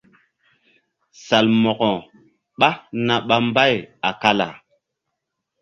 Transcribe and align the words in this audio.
Salmo̧ko 1.25 1.91
ɓá 2.59 2.69
na 3.05 3.15
ɓa 3.27 3.35
mbay 3.47 3.73
a 4.07 4.09
kala. 4.21 4.47